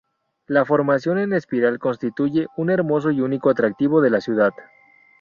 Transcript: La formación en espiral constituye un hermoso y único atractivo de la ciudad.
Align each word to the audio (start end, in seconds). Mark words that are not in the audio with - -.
La 0.47 0.65
formación 0.65 1.19
en 1.19 1.31
espiral 1.31 1.77
constituye 1.77 2.47
un 2.57 2.71
hermoso 2.71 3.11
y 3.11 3.21
único 3.21 3.51
atractivo 3.51 4.01
de 4.01 4.09
la 4.09 4.19
ciudad. 4.19 4.51